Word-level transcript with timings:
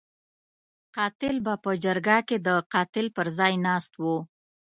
قاتل 0.95 1.35
به 1.45 1.53
په 1.63 1.71
جرګه 1.83 2.17
کې 2.27 2.37
د 2.47 2.49
قاتل 2.73 3.05
پر 3.15 3.27
ځای 3.37 3.53
ناست 3.67 3.91
وو. 4.01 4.17